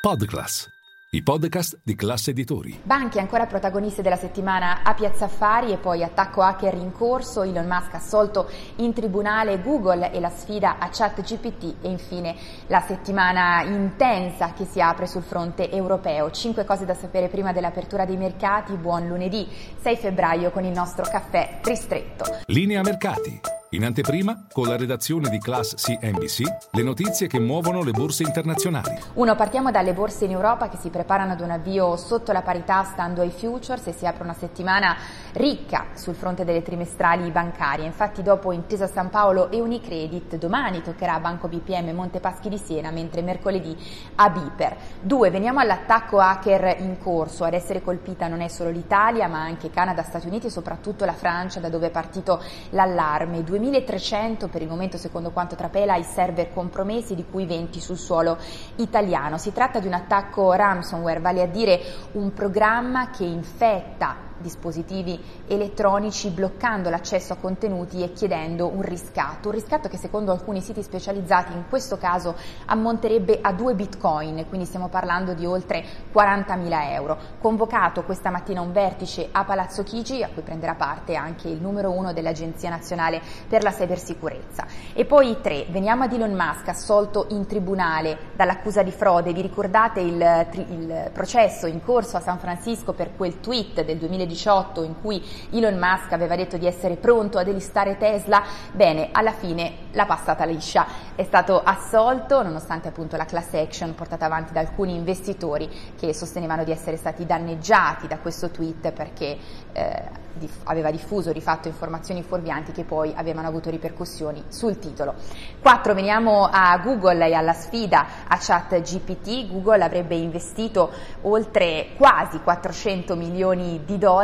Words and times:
Podclass, 0.00 0.66
i 1.10 1.22
podcast 1.22 1.78
di 1.84 1.94
classe 1.94 2.30
editori. 2.30 2.80
Banche 2.82 3.20
ancora 3.20 3.44
protagoniste 3.44 4.00
della 4.00 4.16
settimana 4.16 4.82
a 4.82 4.94
Piazza 4.94 5.26
Affari 5.26 5.72
e 5.72 5.76
poi 5.76 6.02
attacco 6.02 6.40
hacker 6.40 6.72
in 6.72 6.90
corso, 6.90 7.42
Elon 7.42 7.66
Musk 7.66 7.92
assolto 7.92 8.48
in 8.76 8.94
tribunale, 8.94 9.60
Google 9.60 10.10
e 10.10 10.18
la 10.18 10.30
sfida 10.30 10.78
a 10.78 10.88
ChatGPT 10.88 11.82
e 11.82 11.90
infine 11.90 12.34
la 12.68 12.80
settimana 12.80 13.60
intensa 13.60 14.54
che 14.54 14.64
si 14.64 14.80
apre 14.80 15.06
sul 15.06 15.22
fronte 15.22 15.70
europeo. 15.70 16.30
Cinque 16.30 16.64
cose 16.64 16.86
da 16.86 16.94
sapere 16.94 17.28
prima 17.28 17.52
dell'apertura 17.52 18.06
dei 18.06 18.16
mercati. 18.16 18.72
Buon 18.76 19.06
lunedì 19.06 19.46
6 19.82 19.96
febbraio 19.96 20.50
con 20.50 20.64
il 20.64 20.72
nostro 20.72 21.04
caffè 21.04 21.60
ristretto. 21.62 22.24
Linea 22.46 22.80
mercati. 22.80 23.59
In 23.72 23.84
anteprima, 23.84 24.46
con 24.52 24.66
la 24.66 24.76
redazione 24.76 25.28
di 25.28 25.38
Class 25.38 25.76
CNBC, 25.76 26.72
le 26.72 26.82
notizie 26.82 27.28
che 27.28 27.38
muovono 27.38 27.84
le 27.84 27.92
borse 27.92 28.24
internazionali. 28.24 28.98
Uno, 29.14 29.36
partiamo 29.36 29.70
dalle 29.70 29.92
borse 29.92 30.24
in 30.24 30.32
Europa 30.32 30.68
che 30.68 30.76
si 30.76 30.88
preparano 30.88 31.34
ad 31.34 31.40
un 31.40 31.50
avvio 31.50 31.96
sotto 31.96 32.32
la 32.32 32.42
parità 32.42 32.82
stando 32.82 33.20
ai 33.20 33.30
futures 33.30 33.86
e 33.86 33.92
si 33.92 34.06
apre 34.06 34.24
una 34.24 34.34
settimana 34.34 34.96
ricca 35.34 35.86
sul 35.94 36.16
fronte 36.16 36.44
delle 36.44 36.62
trimestrali 36.62 37.30
bancarie. 37.30 37.86
Infatti 37.86 38.24
dopo 38.24 38.50
Intesa 38.50 38.88
San 38.88 39.08
Paolo 39.08 39.52
e 39.52 39.60
Unicredit, 39.60 40.36
domani 40.36 40.82
toccherà 40.82 41.20
Banco 41.20 41.46
BPM 41.46 41.90
Montepaschi 41.90 42.48
di 42.48 42.58
Siena, 42.58 42.90
mentre 42.90 43.22
mercoledì 43.22 43.76
a 44.16 44.30
Biper. 44.30 44.76
Due, 45.00 45.30
veniamo 45.30 45.60
all'attacco 45.60 46.18
hacker 46.18 46.80
in 46.80 46.98
corso. 46.98 47.44
Ad 47.44 47.54
essere 47.54 47.82
colpita 47.82 48.26
non 48.26 48.40
è 48.40 48.48
solo 48.48 48.70
l'Italia, 48.70 49.28
ma 49.28 49.42
anche 49.42 49.70
Canada, 49.70 50.02
Stati 50.02 50.26
Uniti 50.26 50.48
e 50.48 50.50
soprattutto 50.50 51.04
la 51.04 51.14
Francia, 51.14 51.60
da 51.60 51.68
dove 51.68 51.86
è 51.86 51.90
partito 51.90 52.42
l'allarme. 52.70 53.44
2300 53.60 54.48
per 54.48 54.62
il 54.62 54.68
momento, 54.68 54.96
secondo 54.96 55.30
quanto 55.30 55.54
trapela, 55.54 55.96
i 55.96 56.02
server 56.02 56.52
compromessi, 56.52 57.14
di 57.14 57.26
cui 57.30 57.44
20 57.44 57.78
sul 57.78 57.98
suolo 57.98 58.38
italiano. 58.76 59.38
Si 59.38 59.52
tratta 59.52 59.78
di 59.78 59.86
un 59.86 59.92
attacco 59.92 60.52
ransomware, 60.52 61.20
vale 61.20 61.42
a 61.42 61.46
dire 61.46 61.80
un 62.12 62.32
programma 62.32 63.10
che 63.10 63.24
infetta 63.24 64.29
dispositivi 64.40 65.18
elettronici 65.46 66.30
bloccando 66.30 66.90
l'accesso 66.90 67.32
a 67.32 67.36
contenuti 67.36 68.02
e 68.02 68.12
chiedendo 68.12 68.68
un 68.68 68.82
riscatto, 68.82 69.48
un 69.48 69.54
riscatto 69.54 69.88
che 69.88 69.96
secondo 69.96 70.32
alcuni 70.32 70.60
siti 70.60 70.82
specializzati 70.82 71.52
in 71.52 71.64
questo 71.68 71.96
caso 71.96 72.34
ammonterebbe 72.66 73.38
a 73.40 73.52
2 73.52 73.74
bitcoin, 73.74 74.46
quindi 74.48 74.66
stiamo 74.66 74.88
parlando 74.88 75.34
di 75.34 75.44
oltre 75.44 75.84
40.000 76.12 76.92
euro. 76.92 77.18
Convocato 77.40 78.02
questa 78.04 78.30
mattina 78.30 78.60
un 78.60 78.72
vertice 78.72 79.28
a 79.30 79.44
Palazzo 79.44 79.82
Chigi 79.82 80.22
a 80.22 80.30
cui 80.32 80.42
prenderà 80.42 80.74
parte 80.74 81.14
anche 81.14 81.48
il 81.48 81.60
numero 81.60 81.90
uno 81.90 82.12
dell'Agenzia 82.12 82.70
Nazionale 82.70 83.20
per 83.48 83.62
la 83.62 83.70
Cybersicurezza. 83.70 84.66
E 84.92 85.04
poi 85.04 85.38
tre, 85.40 85.66
veniamo 85.70 86.04
ad 86.04 86.12
Elon 86.12 86.32
Musk 86.32 86.68
assolto 86.68 87.26
in 87.30 87.46
tribunale 87.46 88.30
dall'accusa 88.34 88.82
di 88.82 88.92
frode, 88.92 89.32
vi 89.32 89.42
ricordate 89.42 90.00
il, 90.00 90.46
il 90.68 91.10
processo 91.12 91.66
in 91.66 91.82
corso 91.82 92.16
a 92.16 92.20
San 92.20 92.38
Francisco 92.38 92.92
per 92.92 93.14
quel 93.16 93.40
tweet 93.40 93.84
del 93.84 93.98
2018 93.98 94.29
2018 94.30 94.82
in 94.82 94.94
cui 95.00 95.22
Elon 95.50 95.76
Musk 95.76 96.12
aveva 96.12 96.36
detto 96.36 96.56
di 96.56 96.66
essere 96.66 96.96
pronto 96.96 97.38
a 97.38 97.44
delistare 97.44 97.96
Tesla, 97.96 98.42
bene, 98.72 99.08
alla 99.12 99.32
fine 99.32 99.88
l'ha 99.92 100.06
passata 100.06 100.44
liscia. 100.44 100.86
È 101.14 101.24
stato 101.24 101.60
assolto 101.62 102.42
nonostante 102.42 102.88
appunto 102.88 103.16
la 103.16 103.24
class 103.24 103.52
action 103.54 103.94
portata 103.94 104.26
avanti 104.26 104.52
da 104.52 104.60
alcuni 104.60 104.94
investitori 104.94 105.68
che 105.98 106.14
sostenevano 106.14 106.64
di 106.64 106.70
essere 106.70 106.96
stati 106.96 107.26
danneggiati 107.26 108.06
da 108.06 108.18
questo 108.18 108.50
tweet 108.50 108.92
perché 108.92 109.36
eh, 109.72 110.02
diff- 110.34 110.60
aveva 110.64 110.90
diffuso 110.90 111.32
di 111.32 111.40
fatto 111.40 111.68
informazioni 111.68 112.22
fuorvianti 112.22 112.72
che 112.72 112.84
poi 112.84 113.12
avevano 113.14 113.48
avuto 113.48 113.70
ripercussioni 113.70 114.44
sul 114.48 114.78
titolo. 114.78 115.14
4. 115.60 115.94
Veniamo 115.94 116.48
a 116.50 116.76
Google 116.78 117.26
e 117.26 117.34
alla 117.34 117.52
sfida 117.52 118.06
a 118.26 118.38
ChatGPT. 118.38 119.48
Google 119.48 119.82
avrebbe 119.82 120.14
investito 120.14 120.90
oltre 121.22 121.88
quasi 121.96 122.40
400 122.40 123.14
milioni 123.16 123.82
di 123.84 123.98
dollari 123.98 124.19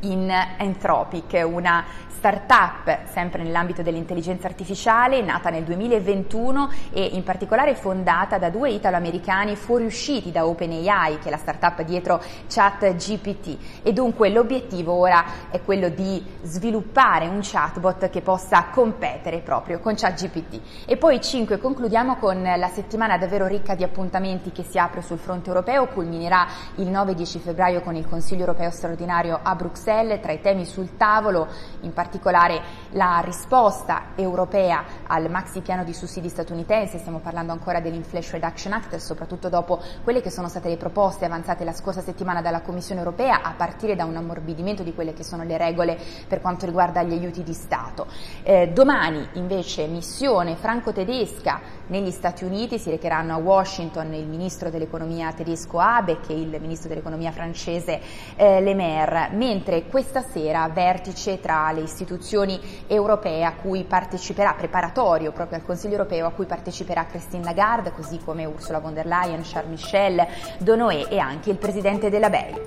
in 0.00 0.30
Anthropic, 0.30 1.40
una 1.44 1.84
startup 2.22 3.06
sempre 3.06 3.42
nell'ambito 3.42 3.82
dell'intelligenza 3.82 4.46
artificiale, 4.46 5.20
nata 5.22 5.50
nel 5.50 5.64
2021 5.64 6.70
e 6.92 7.04
in 7.14 7.24
particolare 7.24 7.74
fondata 7.74 8.38
da 8.38 8.48
due 8.48 8.70
italo-americani 8.70 9.56
fuoriusciti 9.56 10.30
da 10.30 10.46
OpenAI, 10.46 11.18
che 11.18 11.26
è 11.26 11.30
la 11.32 11.36
startup 11.36 11.82
dietro 11.82 12.22
ChatGPT. 12.46 13.82
E 13.82 13.92
dunque 13.92 14.28
l'obiettivo 14.28 14.92
ora 14.92 15.50
è 15.50 15.60
quello 15.62 15.88
di 15.88 16.24
sviluppare 16.42 17.26
un 17.26 17.40
chatbot 17.42 18.08
che 18.08 18.20
possa 18.20 18.66
competere 18.70 19.40
proprio 19.40 19.80
con 19.80 19.96
ChatGPT. 19.96 20.60
E 20.86 20.96
poi 20.96 21.20
5 21.20 21.58
concludiamo 21.58 22.18
con 22.18 22.40
la 22.40 22.68
settimana 22.68 23.18
davvero 23.18 23.48
ricca 23.48 23.74
di 23.74 23.82
appuntamenti 23.82 24.52
che 24.52 24.62
si 24.62 24.78
apre 24.78 25.02
sul 25.02 25.18
fronte 25.18 25.48
europeo, 25.48 25.88
culminerà 25.88 26.46
il 26.76 26.88
9-10 26.88 27.40
febbraio 27.40 27.80
con 27.80 27.96
il 27.96 28.06
Consiglio 28.06 28.42
europeo 28.42 28.70
straordinario 28.70 29.40
a 29.42 29.56
Bruxelles, 29.56 30.20
tra 30.20 30.30
i 30.30 30.40
temi 30.40 30.64
sul 30.64 30.96
tavolo 30.96 31.48
in 31.80 31.88
particolare 31.88 32.10
particolare 32.12 32.60
la 32.90 33.22
risposta 33.24 34.08
europea 34.16 34.84
al 35.06 35.30
maxi 35.30 35.62
piano 35.62 35.82
di 35.82 35.94
sussidi 35.94 36.28
statunitense, 36.28 36.98
stiamo 36.98 37.20
parlando 37.20 37.52
ancora 37.52 37.80
dell'Inflation 37.80 38.38
Reduction 38.38 38.74
Act, 38.74 38.96
soprattutto 38.96 39.48
dopo 39.48 39.80
quelle 40.04 40.20
che 40.20 40.28
sono 40.28 40.48
state 40.48 40.68
le 40.68 40.76
proposte 40.76 41.24
avanzate 41.24 41.64
la 41.64 41.72
scorsa 41.72 42.02
settimana 42.02 42.42
dalla 42.42 42.60
Commissione 42.60 43.00
europea, 43.00 43.40
a 43.42 43.54
partire 43.56 43.96
da 43.96 44.04
un 44.04 44.16
ammorbidimento 44.16 44.82
di 44.82 44.92
quelle 44.92 45.14
che 45.14 45.24
sono 45.24 45.42
le 45.44 45.56
regole 45.56 45.98
per 46.28 46.42
quanto 46.42 46.66
riguarda 46.66 47.02
gli 47.02 47.12
aiuti 47.12 47.42
di 47.42 47.54
Stato. 47.54 48.06
Eh, 48.42 48.68
domani 48.68 49.26
invece 49.34 49.86
missione 49.86 50.56
franco-tedesca 50.56 51.60
negli 51.86 52.10
Stati 52.10 52.44
Uniti, 52.44 52.78
si 52.78 52.90
recheranno 52.90 53.34
a 53.34 53.38
Washington 53.38 54.12
il 54.12 54.26
ministro 54.26 54.68
dell'economia 54.68 55.32
tedesco 55.32 55.78
Habeck 55.78 56.28
e 56.28 56.40
il 56.40 56.60
ministro 56.60 56.90
dell'economia 56.90 57.32
francese 57.32 58.00
eh, 58.36 58.60
Le 58.60 58.74
Maire, 58.74 59.30
mentre 59.32 59.86
questa 59.86 60.22
sera 60.22 60.68
vertice 60.68 61.40
tra 61.40 61.70
le 61.72 61.80
istituzioni 61.80 62.00
istituzioni 62.02 62.60
europee 62.86 63.44
a 63.44 63.54
cui 63.54 63.84
parteciperà, 63.84 64.54
preparatorio 64.54 65.32
proprio 65.32 65.58
al 65.58 65.64
Consiglio 65.64 65.94
europeo 65.94 66.26
a 66.26 66.30
cui 66.30 66.46
parteciperà 66.46 67.06
Christine 67.06 67.44
Lagarde, 67.44 67.92
così 67.92 68.18
come 68.18 68.44
Ursula 68.44 68.80
von 68.80 68.94
der 68.94 69.06
Leyen, 69.06 69.42
Charles 69.42 69.70
Michel, 69.70 70.26
Donoé 70.58 71.08
e 71.08 71.18
anche 71.18 71.50
il 71.50 71.56
presidente 71.56 72.10
della 72.10 72.30
BEI. 72.30 72.60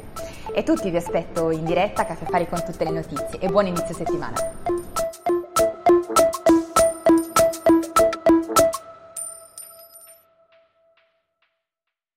E 0.53 0.63
tutti 0.63 0.89
vi 0.89 0.97
aspetto 0.97 1.51
in 1.51 1.65
diretta 1.65 2.03
a 2.03 2.05
Caffè 2.05 2.25
Fari 2.25 2.47
con 2.47 2.63
tutte 2.63 2.83
le 2.83 2.91
notizie 2.91 3.39
e 3.39 3.47
buon 3.47 3.67
inizio 3.67 3.93
settimana. 3.93 4.84